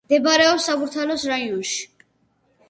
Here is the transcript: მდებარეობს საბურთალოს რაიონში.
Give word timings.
მდებარეობს 0.09 0.65
საბურთალოს 0.69 1.27
რაიონში. 1.33 1.79